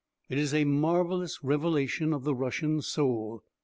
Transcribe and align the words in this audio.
It 0.29 0.39
is 0.39 0.51
a 0.51 0.63
marvellous 0.63 1.43
revelation 1.43 2.11
of 2.11 2.23
the 2.23 2.33
Russian 2.33 2.81
soul. 2.81 3.43